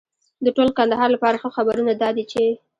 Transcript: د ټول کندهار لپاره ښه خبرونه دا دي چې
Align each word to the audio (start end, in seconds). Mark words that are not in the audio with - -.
د 0.45 0.47
ټول 0.55 0.69
کندهار 0.77 1.09
لپاره 1.15 1.39
ښه 1.41 1.49
خبرونه 1.57 1.91
دا 1.95 2.09
دي 2.17 2.23
چې 2.31 2.43